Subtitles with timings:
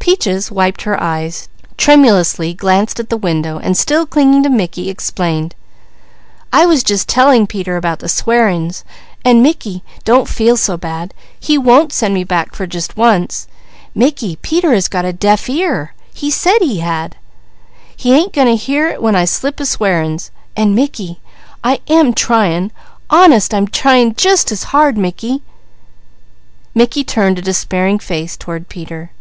[0.00, 5.54] Peaches wiped her eyes, tremulously glanced at the window, and still clinging to Mickey explained:
[6.52, 8.82] "I was just telling Peter about the swearin's,
[9.24, 11.14] an' Mickey, don't feel so bad.
[11.38, 13.46] He won't send me back for just once.
[13.94, 17.14] Mickey, Peter has got 'a deaf ear.' He said he had!
[17.96, 21.20] He ain't goin' to hear it when I slip a swearin's, an' Mickey,
[21.62, 22.72] I am tryin'!
[23.10, 25.40] Honest I'm tryin' jus' as hard, Mickey!"
[26.74, 29.12] Mickey turned a despairing face toward Peter.